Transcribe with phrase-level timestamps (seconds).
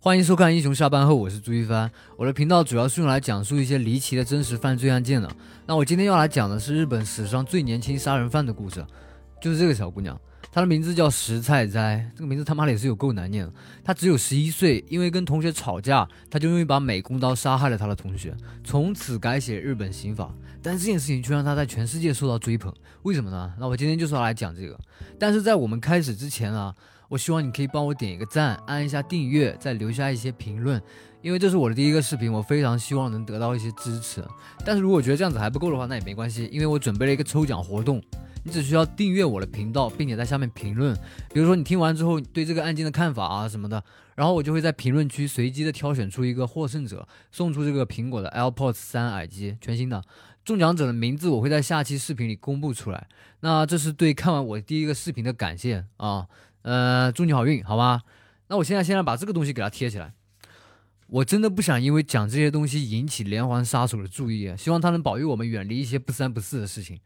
[0.00, 1.90] 欢迎收看《英雄下班后》，我是朱一帆。
[2.16, 5.28] 我的频道主要是用来讲述一些离奇的真实犯罪案件的。
[5.66, 8.86] 那我今天要来讲的是日本史上最年轻杀人犯的故事，
[9.42, 10.16] 就是这个小姑娘，
[10.52, 12.08] 她的名字叫石菜斋。
[12.14, 13.52] 这个名字他妈的也是有够难念的。
[13.82, 20.32] 她只有十一岁，因为跟同学吵架，她就用一把美工刀杀害了她的同学，从此改写日本刑法。
[20.62, 22.72] 但这件事情却让她在全世界受到追捧，
[23.02, 23.52] 为什么呢？
[23.58, 24.78] 那我今天就是要来讲这个。
[25.18, 26.72] 但是在我们开始之前啊。
[27.08, 30.80] 我希望你可以帮我点一个赞，按一下订阅，再留下一些评论，
[31.22, 34.22] 因为这是我的第一个视频，我非常希望能得到一些支持。
[34.64, 38.02] 但是如果觉得这样子还不够的话，那也没关系，因为我准备了一个抽奖活动，
[38.44, 40.94] 你只需要订阅我的频道，并且在下面评论，
[41.32, 43.82] 比如说你听完之后对这个案件的看法啊什么的，
[44.14, 50.02] 然后我就会在评论区随机的挑选出一个获胜者，送出这个苹果的 AirPods 三耳机，全新的。
[50.44, 53.06] 中奖者的名字我会在下期视频里公布出来。
[53.40, 56.26] 那这是对看完我第一个视频的感谢啊。
[56.68, 58.02] 呃，祝你好运，好吧？
[58.48, 60.12] 那我现在先来把这个东西给它贴起来。
[61.06, 67.00] 我真的不想因为讲这些东西引起连环杀手的注意，希望他能保佑我们远离一些不三不四的事情。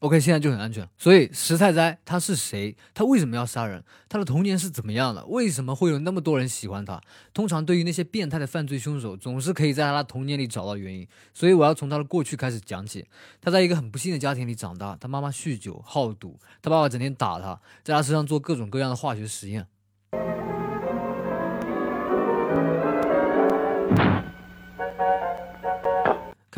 [0.00, 0.88] OK，现在就很安全。
[0.96, 2.76] 所以石菜斋他是谁？
[2.94, 3.82] 他为什么要杀人？
[4.08, 5.26] 他的童年是怎么样的？
[5.26, 7.00] 为什么会有那么多人喜欢他？
[7.34, 11.04] 通常对于那些变态的犯罪凶手，总是可以在他的童年里找到原因。
[11.34, 13.04] 所以我要从他的过去开始讲起。
[13.40, 19.66] 他在一个很不幸的家庭里长大，他妈妈酗酒好赌，他爸爸整天打他，在他身上做各种各样的化学实验。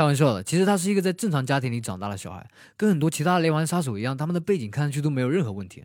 [0.01, 5.85] 开玩笑的，其实他是一个在正常家庭里长大的小孩，跟很多其他连环杀手一样，他们的背景看上去都没有任何问题。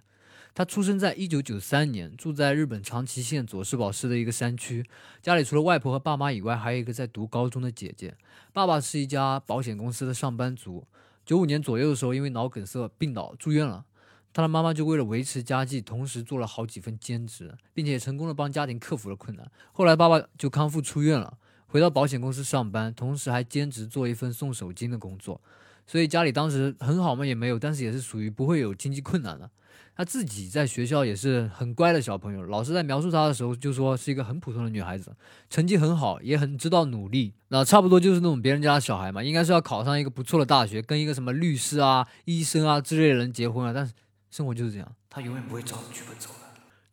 [0.53, 4.85] 他出生在一九九三年，住在日本长崎县佐世保市的一个山区，
[5.21, 8.15] 家里除了外婆和爸妈以外，还有一个在读高中的姐姐。
[8.53, 10.87] 爸爸是一家保险公司的上班族，
[11.25, 13.83] 九五年左右的时候因为脑梗塞病倒住院了，
[14.31, 19.51] 他的妈妈就为了维持家计，同时做了好几份兼职，并且成功的帮家庭克服了困难。
[19.73, 21.37] 后来爸爸就康复出院了。
[21.75, 25.41] 回到保险公司上班，同时还兼职做一份送手巾的工作，
[25.85, 29.51] 所以家里当时很好嘛也没有，但是也是属于不会有经济困难的。
[29.93, 35.13] 他自己在学校也是很乖的小朋友，老师在描述他的时候就说是一个很普通的女孩子，
[35.49, 37.33] 成绩很好，也很知道努力。
[37.49, 43.73] 那差不多就是那种别人家的小孩嘛，应该是要考上一个不错的大学，跟一个什么律师啊、医生啊之类的人结婚啊。
[43.73, 43.91] 但是
[44.31, 46.29] 生活就是这样，他永远不会照剧本走。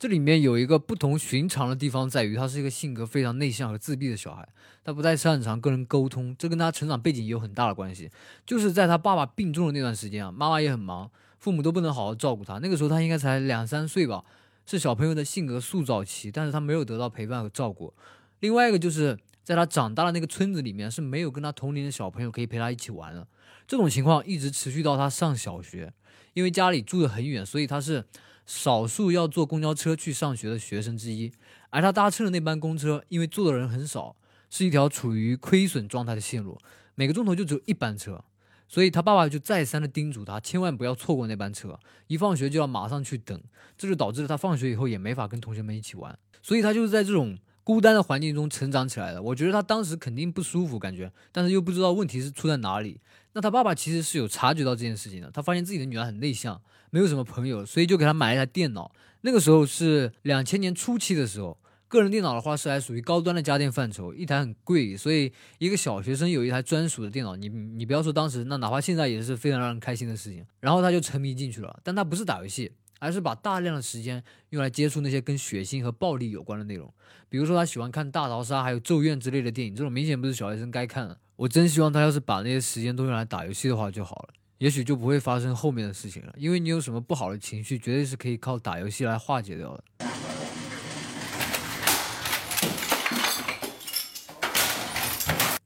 [0.03, 4.49] 这里面有一个不同寻常的地方，在于他是一个性格非常内向和自闭的小孩，
[4.83, 8.11] 他不太擅长跟人沟通，这跟他成长背景也有很大的关系。
[8.45, 11.09] 就是在他爸爸病重的那段时间啊，妈妈也很忙，
[11.39, 12.59] 父母都不能好好照顾他。
[12.59, 14.25] 那个时候他应该才两三岁吧，
[14.67, 17.95] 是小朋友的性格塑造期，但是他没有得到陪伴和照顾。
[18.41, 23.25] 另外一个就是在他长大的那个村子里面是没有跟他同龄的小朋友可以陪他一起玩的。
[23.69, 25.93] 这种情况一直持续到他上小学，
[26.33, 28.05] 因为家里住得很远，所以他是。
[28.45, 31.33] 少数要坐公交车去上学的学生之一，
[31.71, 34.17] 而他搭乘的那班公车，因为坐的人很少，
[34.51, 36.59] 是一条处于亏损状态的线路，
[36.95, 38.25] 每个钟头就只有一班车，
[38.69, 43.41] 所以他爸爸就再三的叮嘱他，千万不要错过那班车，一放学就要马上去等，
[43.79, 49.23] 这就导致了他放学以后也没法跟同学们一起玩，所以他就是在这种孤单的环境中成长起来的。
[49.23, 53.01] 我觉得他当时肯定不舒服，感觉，但是又不知道问题是出在哪里。
[53.35, 56.61] 那他爸爸其实是有察觉到这件事情的，他发现自己的女儿很内向，
[56.93, 58.93] 没有什么朋友，所以就给他买了一台电脑。
[59.23, 61.59] 那个时候是两千年初期的时候，
[61.89, 70.45] 个人电脑的话是还属于高端的家电范畴，一台很贵，所以一个小学生有一台专属的电脑，你你不要说当时，那哪怕现在也是非常让人开心的事情。
[70.61, 76.93] 然后他就沉迷进去了，但他不是打游戏，而是把大量的时间用来接触那些跟血腥和暴力有关的内容，
[77.31, 81.19] 比如说他喜欢看大逃杀还有咒怨之类的电影，这种明显不是小学生该看的。
[81.37, 86.33] 我真希望他要是把那些时间都用来打游戏的话就好了，也许就不会发生后面的事情了。
[86.37, 89.83] 因为你有什么不好的情绪，绝对是可以靠打游戏来化解掉的。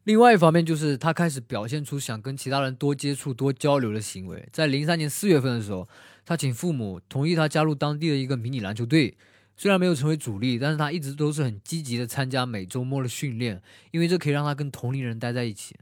[0.05, 4.49] 另外一方面就是他开始表现出想跟其他人多接触、多交流的行为。
[4.51, 5.87] 在零三年四月份的时候，
[6.25, 9.15] 他请父母同意他加入当地的一个迷你篮球队。
[9.59, 13.61] 虽然没有成为主力，但是他一直都是很积极的参加每周末的训练，
[13.91, 15.77] 因为这可以让他跟同龄人待在一起。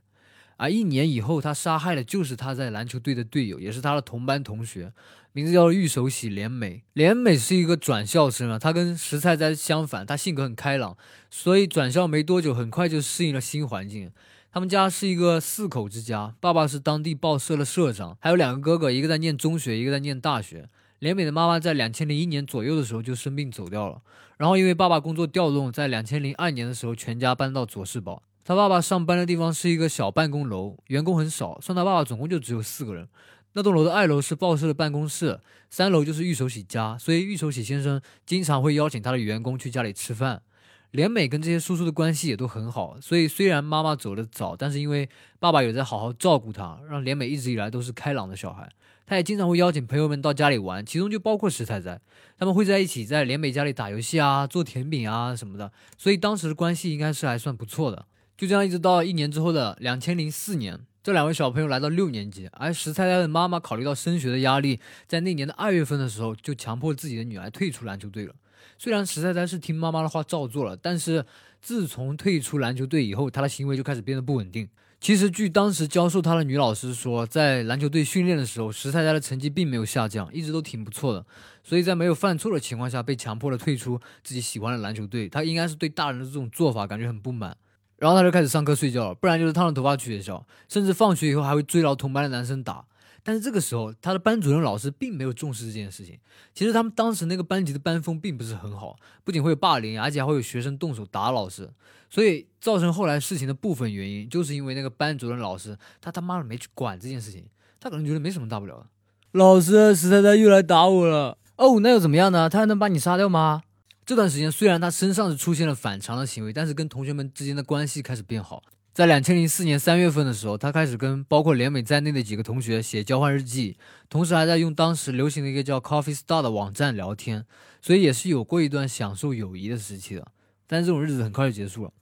[0.57, 4.93] 而一年以后，他杀害的就是他在篮球队的队友，也是他的同班同学，
[5.33, 6.83] 名字叫玉手洗莲美。
[6.93, 10.97] 莲美是一个转校生啊，他跟石菜斋相反，他性格很开朗，
[11.31, 14.11] 所以转校没多久，很快就适应了新环境。
[14.53, 20.69] 他们家是一个四口之家，爸爸是当地报社的社长，还有两个哥哥，一个在念中学，一个在念大学。
[21.01, 24.01] 连美的妈妈在两千零一年左右的时候就生病走掉了，
[24.39, 28.23] 然后因为爸爸工作调动，在两千零二年的时候全家搬到佐世保。
[28.45, 33.09] 他爸爸上班的地方是一个小办公楼，员工很少，算他爸爸总共就只有四个人。
[33.55, 40.43] 那栋楼的二楼是报社的办公室，三楼就是玉手洗家，所以玉手洗先生经常会邀请他的员工去家里吃饭。
[40.91, 45.09] 连美跟这些叔叔的关系也都很好，所以虽然妈妈走得早，但是因为
[45.39, 48.71] 爸爸有在好好照顾她，让连美一直以来都是开朗的小孩。
[49.07, 52.01] 他也经常会邀请朋友们到家里玩，其中就包括石菜菜，
[52.39, 58.07] 他们会在一起在连美家里打游戏啊、做甜品啊什么的，所以当时的关系应该是还算不错的。
[58.37, 68.35] 就这样一直到一年之后的两千零四年，这两位小朋友来到六年级，而石菜菜的妈妈考虑到升学的压力，在那年的二月份的时候就强迫自己的女儿退出篮球队了。
[68.77, 71.25] 虽然石菜菜是听妈妈的话照做了，但是
[71.63, 74.69] 自从退出篮球队以后，她的行为就开始变得不稳定。
[75.01, 81.25] 其实，据当时教授她的女老师说，在篮球队训练的时候，石菜菜的成绩并没有下降，一直都挺不错的。
[81.63, 87.55] 所以在没有犯错的情况下，被强迫的退出自己喜欢的篮球队，她应该是对大人的这种做法感觉很不满。
[87.97, 92.85] 然后他就开始上课睡觉了，不然就是烫着头发去学校，甚至放学以后还会追牢同班的男生打。
[93.27, 96.19] 但是这个时候，他的班主任老师并没有重视这件事情。
[96.53, 101.71] 其实他们当时那个班级的班风并不是很好，不仅会有霸凌，而且还会有学生动手打老师。
[102.11, 107.47] 所以造成后来事情的部分原因，就是因为那个班主任老师他他妈的没去管这件事情，
[107.81, 108.87] 他可能觉得没什么大不了的。
[109.33, 111.39] 老师，石太太又来打我了。
[111.57, 112.51] 哦，那又怎么样呢？
[112.51, 113.63] 他还能把你杀掉吗？
[114.07, 118.63] 这段时间虽然他身上是出现了反常的行为，但是跟同学们之间的关系开始变好。
[118.93, 123.77] 在两千零四年三月份的时候，他开始跟包括连美在内的几个同学写交换日记，
[124.11, 127.47] 同时还在用当时流行的一个叫 Coffee Star 的网站聊天，
[127.81, 130.27] 所以也是有过一段享受友谊的时期的。
[130.67, 131.93] 但这种日子很快就结束了。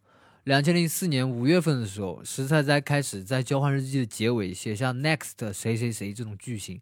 [0.44, 6.80] 两千零四年五月份的时候，石菜菜开始在交换日记的结尾写下 Next 谁谁谁这种句型，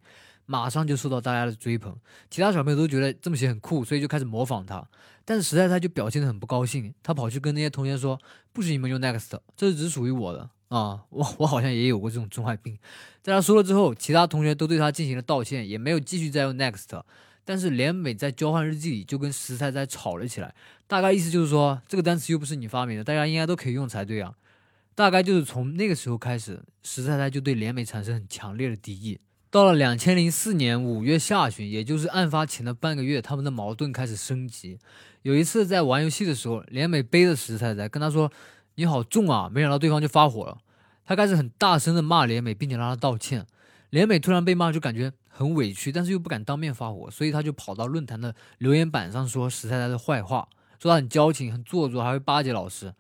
[0.51, 1.97] 马上就受到大家的追捧，
[2.29, 4.85] 其他小朋友都觉得这么写很酷，所以就开始模仿他。
[5.25, 8.21] 但是实在他就表现得很不高兴，他跑去跟那些同学说
[8.53, 12.77] ：“不许你们用 next，这是只属于我的啊！”我 我好像也有过这种中二病。
[13.23, 17.01] 在他说了之后，其他同学都对他进行了道歉，也没有继续再用 next。
[17.45, 20.53] 但是连美在交换日记里就跟石菜菜吵了起来，
[20.89, 24.35] 大概意思就是说这个单词又不是你发明的，大家应该都可以用才对啊。
[24.97, 29.21] 大概就是从那个时候开始，石菜菜就对连美产生很强烈的敌意。
[29.51, 34.79] 到了两千零四年五月下旬，也就是案发前的半个月，他们的矛盾开始升级。
[35.23, 38.31] 有一次在玩游戏的时候，连美背着石菜菜跟他说
[38.77, 40.59] ：“你好重啊！”没想到对方就发火了，
[41.05, 43.45] 他开始很大声的骂连美，并且让他道歉。
[43.91, 50.49] 连美突然被骂，就感觉很委屈，但是又不敢当面发火，所以他就跑到论坛的留言板上说石菜菜的坏话，
[50.81, 52.95] 说他很矫情、很做作，还会巴结老师。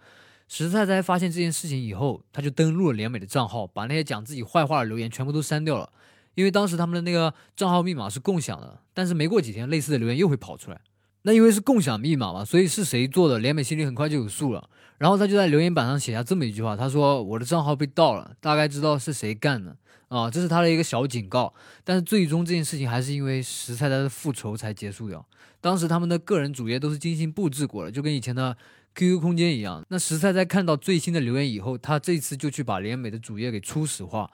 [0.48, 5.92] 石菜菜发现这件事情以后，他就登录了连美的账号，把那些讲自己坏话的留言全部都删掉了。
[6.34, 10.80] 因为当时他们的那个账号密码是共享的，但是没过几天，类似的留言又会跑出来。
[11.22, 14.70] 那因为是共享密码嘛，所以是谁做的，连美心里很快就有数了。
[14.96, 19.76] 然后他就在留言板上写下这么一句话：“他说我的账号被盗了，大概知道是谁干的
[20.08, 21.52] 啊。”这是他的一个小警告。
[21.84, 25.26] 但是最终这件事情还是因为石菜菜的复仇才结束掉。
[25.60, 28.56] 当时他们的个人主页都是精心布置过的，就跟以前的
[28.94, 29.84] QQ 空间一样。
[29.88, 34.30] 那石菜菜看到最新的留言以后，他这次就去把连美的主页给初始化。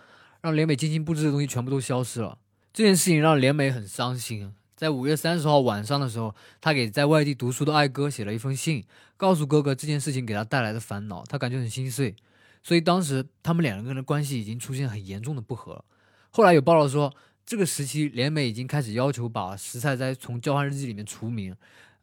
[0.46, 2.38] 让连美精心布置的东西全部都消失了，
[2.72, 4.54] 这件事情让连美很伤心。
[4.76, 8.84] 在五月三十号晚上的时候，她给在外地读书的爱哥写了一封信，
[9.16, 12.14] 告诉哥哥这件事情给他带来的烦恼，他感觉很心碎。
[12.62, 15.84] 所以当时他们两个人的关系已经出现很严重的不和。
[16.30, 17.12] 后来有报道说，
[17.44, 21.56] 这个时期连美已经开始要求把石菜斋从交换日记里面除名，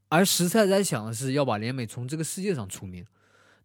[0.09, 3.05] 而石菜斋想的是要把连美从这个世界上除名。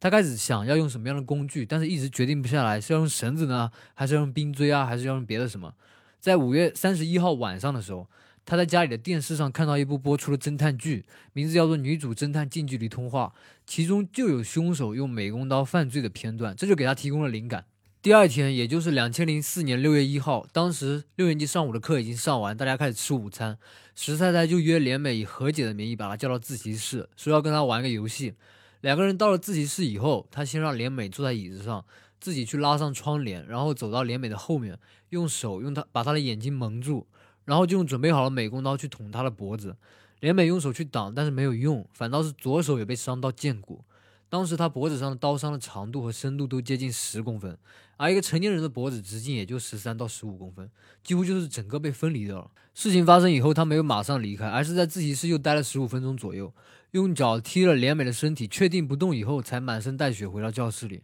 [0.00, 5.74] 他开始想要用什么样的工具，但是一直决定不下来，是要用绳子呢，还是要用冰锥啊，还是要用别的什么？
[6.20, 8.08] 在五月三十一号晚上的时候，
[8.44, 13.32] 他在家里的电视上看到一部播出的侦探剧，名字叫做《女主侦探近距离通话》，
[13.67, 17.64] 其中就有凶手用美工刀犯罪的片段，这就给他提供了灵感。
[18.00, 23.58] 第二天，也就是两千零四年六月一号，当时六年级上午的课已经上完，大家开始吃午餐，
[23.96, 28.34] 石太太就约连美以和解的名义把他叫到自习室，说要跟他玩个游戏。
[28.81, 31.85] 两个人到了自习室以后，他先让连美坐在椅子上，
[32.20, 34.79] 自己去拉上窗帘，然后走到连美的后面，
[35.11, 37.06] 用手用他把他的眼睛蒙住，
[37.44, 39.77] 然后就用准备好了美工刀去捅他的脖子。
[40.20, 43.85] 连美用手去挡，但是没有用，反倒是左手也被伤到剑骨。
[44.29, 47.56] 当时他脖子上的刀伤的长度和深度都接近十公分，
[47.97, 50.69] 而一个成年人的脖子直径也就十三到十五公分，
[51.03, 52.51] 几乎就是整个被分离掉了。
[52.75, 56.53] 事情发生以后，他没有马上离开，而是在自习室又待了十五分钟左右。
[56.92, 61.02] 用脚踢了连美的身体，确定不动以后，才满身带血回到教室里。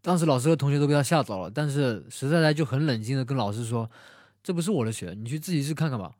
[0.00, 3.90] 当时老师和同学都被他吓着了，但是石太太就很冷静的跟老师说
[4.42, 6.12] ：“这不是我的血，你去自习室看看吧。”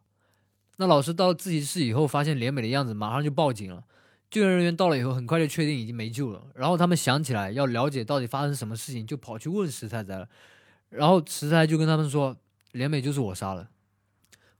[0.76, 3.84] 那老师到自习室以后，发现连美的样子，马上就报警了。
[4.30, 6.42] 救援人员到了以后，很快就确定已经没救了。
[6.54, 10.28] 然后他们想起来要了解到底发生什么事情，就跑去问石太太了。
[10.90, 12.36] 然后石太太就跟他们说
[12.72, 13.68] ：“连美就是我杀的。”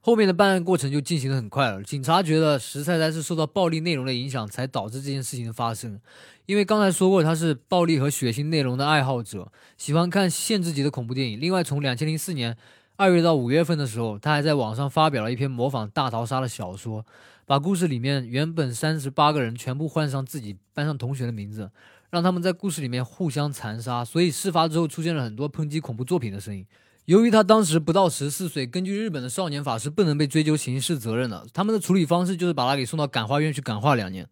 [0.01, 1.83] 后面的办案过程就进行的很快了。
[1.83, 5.99] 警察觉得石菜菜是受到暴力内容的影响，才导致这件事情的发生。
[6.45, 11.39] 因为刚才说过，他是暴力和血腥内容的爱好者，喜欢看限制级的恐怖电影。
[11.39, 12.57] 另外，从两千零四年
[12.95, 17.05] 二月到五月份的时候，他还在网上发表了一篇模仿大逃杀的小说，
[17.45, 21.69] 把故事里面原本三十八个人全部换上自己班上同学的名字，
[22.09, 24.03] 让他们在故事里面互相残杀。
[24.03, 26.65] 所以事发之后出现了很多抨击恐怖作品的声音。
[27.09, 34.29] 由于他当时不到十四岁，根据日本的少年法是不能被追究刑事责任的，他们的处理方式就是把他给送到感化院去感化两年。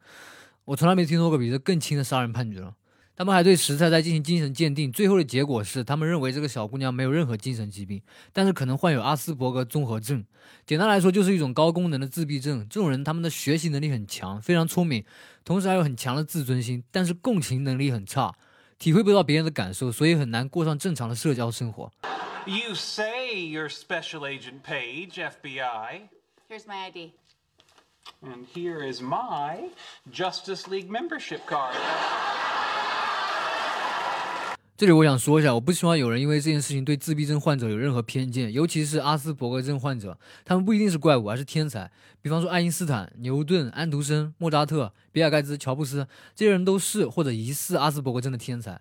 [0.63, 2.75] 我从来没听说过比这更轻的杀人判决了。
[3.15, 8.00] 他们还对石菜菜进行精神鉴定，最后的结果是，他们认为这个小姑娘没有任何精神疾病，
[8.31, 10.24] 但是可能患有阿斯伯格综合症。
[10.67, 12.60] 简单来说，就是一种高功能的自闭症。
[12.69, 15.03] 这种人，他们的学习能力很强，非常聪明，
[15.43, 18.36] 同时还有很强的自尊心，但是共情能力很差，
[18.77, 21.91] 体会不到别人的感受，所以很难过上正常的社交生活。
[22.48, 26.04] You say you're Special Agent Page, FBI.
[26.48, 27.13] Here's my ID.
[28.24, 29.68] And here is my
[30.12, 31.75] Justice League membership card.
[34.77, 40.15] 这里我想说一下，我不希望有人因为这件事情对自闭症患者有任何偏见，尤其是阿斯伯格症患者，
[40.46, 41.89] 他们不一定是怪物，而是天才。
[42.22, 48.79] 比方说爱因斯坦、牛顿、安徒生、莫扎特、比尔盖茨、乔布斯，这些人都是或者疑似阿斯伯格症的天才。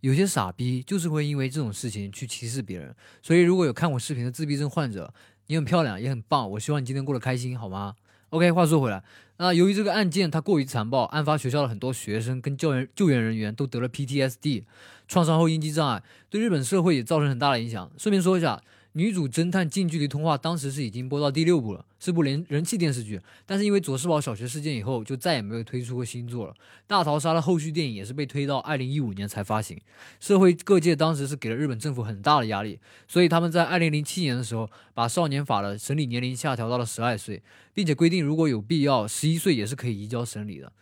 [0.00, 2.94] 有些傻逼就是会因为这种事情去歧视别人。
[3.22, 5.14] 所以如果有看我视频的自闭症患者，
[5.46, 7.94] 你很漂亮，也很棒，我希望你今天过得开心，好吗
[8.28, 9.02] ？OK，话说回来，
[9.38, 14.64] 那由于这个案件它过于残暴，案发学校的很多学生跟救援救援人员都得了 PTSD，
[15.08, 17.90] 创伤后应激障碍，对日本社会也造成很大的影响。
[17.98, 18.62] 顺便说一下。
[18.92, 23.20] 女主侦探近距离通话当时是已经播到第六部了，是部人人气电视剧。
[23.46, 26.54] 但是因为佐世保小学事件以后，就再也没有推出过新作了。
[26.86, 29.78] 大逃杀的后续电影也是被推到二零一五年才发行。
[30.18, 37.40] 社会各界当时是给了日本政府很大的压力，所以他们在二零零七年的时候，把少年法的审理年龄下调到了十二岁，
[37.72, 40.72] 并且规定如果有必要，十一岁也是可以移交审理的。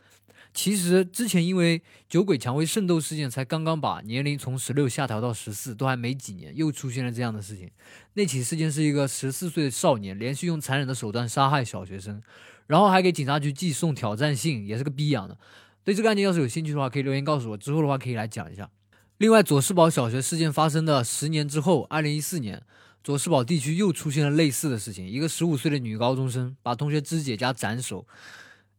[0.56, 7.70] 其实之前因为酒鬼蔷薇圣斗事件，才刚刚把年龄从十六下调到十四，都还没几年，又出现了这样的事情。
[8.14, 12.22] 那起事件是一个十四岁的少年连续用残忍的手段杀害小学生，
[12.68, 15.36] 然后还给警察局寄送挑战信，也是个逼养的。
[15.84, 18.70] 对这个案件要是有兴趣的话，可以留言告诉我，之后的话可以来讲一下。
[19.18, 22.62] 另外，佐世保小学事件发生的十年之后，二零一四年，
[23.04, 28.06] 佐世保地区又出现了类似的事情，一个十五岁的女高中生把同学肢解加斩首。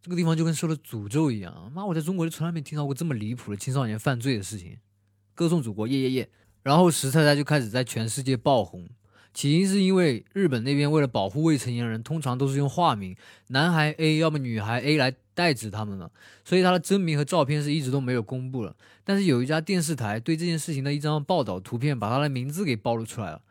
[0.08, 1.86] 这个地方就跟受了诅咒一样，妈！
[1.86, 4.78] 我在中国就从来没听到过这么离谱的青少年犯罪的事情。
[5.36, 6.30] 歌颂祖国，耶耶耶！
[6.64, 8.88] 然后石太太就开始在全世界爆红，
[9.34, 16.10] 起因是因为日本那边为了保护未成年人，通常都是用化名，男孩 A 要么女孩 A 来代指他们了，
[16.46, 18.74] 所以他的真名和照片是一直都没有公布了。
[19.04, 23.42] 但是有一家电视台对这件事情的一张报道图片，把他的名字给暴露出来了。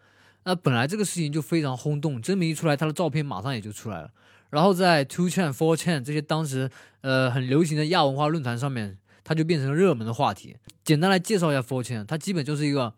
[0.44, 4.10] 那本来这个事情就非常轰动，真名一出来，他的照片马上也就出来了。
[4.50, 10.56] 然后在 Two Chain、Four Chain 这些当时呃很流行的亚文化论坛上面，它就变成了热门的话题。
[10.84, 12.94] 简单来介绍一下 Four Chain，它基本就是一个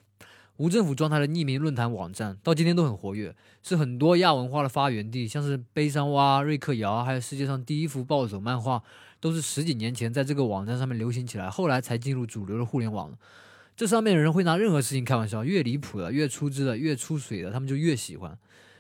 [0.58, 5.26] 无政府状态的匿名论坛网站，到今天都很活跃，是很多亚文化的发源地。
[5.26, 8.82] 像是悲伤蛙、瑞克摇，还有世界上第一幅暴走漫画，
[9.20, 13.16] 都是十几年前在这个网站上面流行起来，后来才进入主流的互联网。
[13.76, 18.36] 这上面的人会拿任何事情开玩笑，越离谱的、越出汁的、越出水的，他们就越喜欢。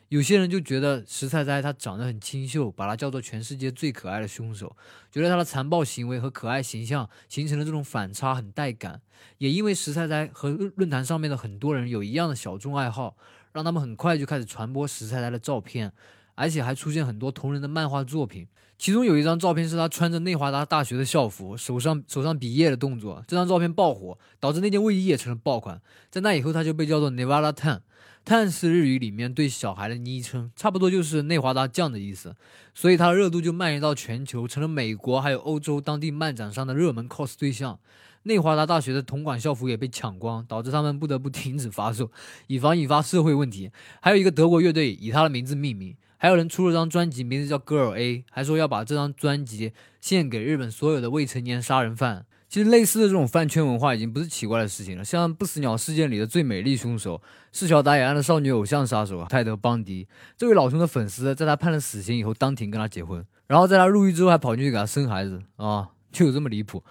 [0.08, 4.74] 有些人就觉得石菜菜她长得很清秀，把她叫做全世界最可爱的凶手，
[5.12, 9.02] 觉得她的残暴行为和可爱形象形成了这种反差，很带感。
[9.36, 13.16] 也因为石菜菜和论坛上面的很多人有一样的小众爱好，
[13.52, 15.92] 让他们很快就开始传播石菜菜的照片，
[16.34, 18.48] 而且还出现很多同人的漫画作品。
[18.78, 25.80] 其中有一张照片是他穿着内华达大学的校服，手上手上比耶的动作，这张照片爆火，导致那件卫衣也成了爆款。
[26.10, 32.36] 在那以后，他就被叫做 Nevada Tan，Tan 是日语里面对小孩的昵称，差不多就是内华达酱的意思，
[32.72, 37.80] 所以它的热度就蔓延到全球，成了美国还有欧洲当地漫展上的热门 cos 对象。
[38.22, 42.10] 内华达大学的同款校服也被抢光，导致他们不得不停止发售，
[42.46, 43.70] 以防引发社会问题。
[44.00, 52.26] 还有一个德国乐队以他的名字命名，还有人出了张专辑，名字叫 Girl A，还说要把这张专辑献给日本所有的未成年杀人犯。
[52.48, 55.04] 其实类似的这种饭圈文化已经不是奇怪的事情了。
[55.04, 57.20] 像不死鸟事件里的最美丽凶手，
[57.52, 66.82] 是小打野案的少女偶像杀手泰德·邦迪，这位老兄的粉丝在他判了死刑以后，当庭跟他结婚，然后在他入狱之后还跑进去给他生孩子啊，就有这么离谱。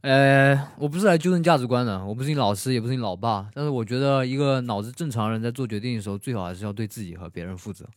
[0.00, 7.88] 呃，我不是来纠正价值观的，我不是你老师，也不是你老爸，但是我觉得一个脑子正常人在做决定的时候，最好还是要对自己和别人负责。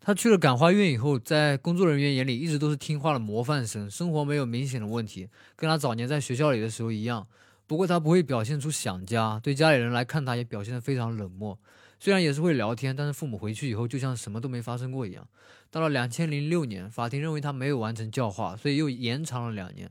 [0.00, 7.26] 他去了感化院以后，在工作人员眼里一直都是听话的模范生，生活没有明显的问题，跟他早年在学校里的时候一样。
[7.66, 11.56] 不过他不会表现出想家，对家里人来看他也表现得非常冷漠。
[12.00, 15.28] 虽然也是会聊天，但是父母回去以后就像什么都没发生过一样。
[15.70, 19.90] 到了两千零六年，法庭认为他没有完成教化，所以又延长了两年，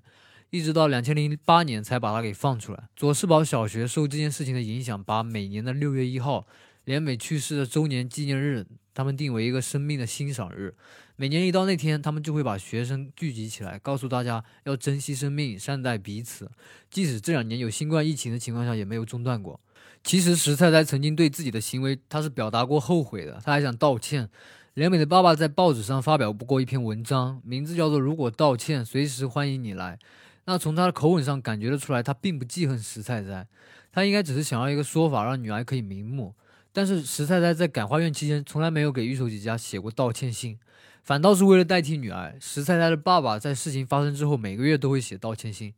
[0.49, 2.89] 一直到两千零八年才把他给放出来。
[2.95, 6.47] 佐世宝小学受这件事情的影响，把每年的六月一号，
[6.85, 8.65] 连美去世的周年纪念日，
[8.99, 10.75] 他们定为一个生命的欣赏日。
[11.15, 16.51] 每年一到那天，他们就会把学生聚集起来，告诉大家要珍惜生命，善待彼此。
[16.91, 19.57] 即使这两年有新冠疫情的情况下，也没有中断过。
[20.03, 24.29] 其实石菜菜曾经对自己的行为，他是表达过后悔的，他还想道歉。
[24.73, 29.97] 连美的爸爸在报纸上发表过一篇文章，名字叫做《如果道歉，随时欢迎你来》。
[30.43, 33.47] 那从他的口吻上感觉得出来，他并不记恨石菜菜，
[33.93, 36.35] 他应该只是想要一个说法，让女儿可以瞑目。
[36.71, 40.59] 但是石菜菜在感化院期间，从来没有给玉守吉家写过道歉信，
[41.03, 45.73] 反倒是为了代替女儿，石菜菜的爸爸在事情发生之后，每个月都会写道歉信。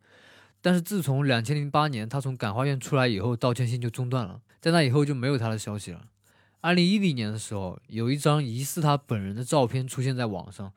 [0.62, 6.06] 但是自从两千零八年他从感化院出来以后，道歉信就中断了，在那以后就没有他的消息了。
[6.60, 10.72] 二零一零年的时候，有一张疑似他本人的照片出现在网上，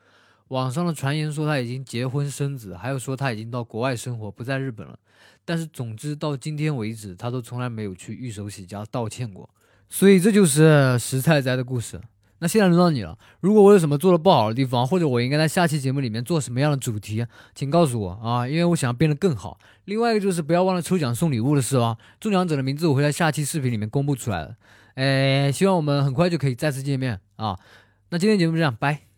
[0.47, 4.97] 网上的传言说他已经结婚生子，还有说他已经到国外生活，不在日本了。
[5.43, 9.47] 但是总之到今天为止，他都从来没有去玉手洗家道歉过。
[9.89, 11.99] 所以这就是石菜斋的故事。
[12.39, 17.25] 那现在轮到你了，如果我有什么做的不好的地方，或者我应该在下期节目里面做什么样的主题，
[17.55, 19.57] 请告诉我啊，因为我想要变得更好。
[19.85, 24.55] 另外一个就是不要忘了抽奖送礼物的事哦，中奖者的名字我会在下期视频里面公布出来的。
[24.95, 27.57] 哎，希望我们很快就可以再次见面啊！
[28.09, 29.14] 那今天节目就这样，拜。